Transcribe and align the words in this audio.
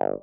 Oh. 0.00 0.22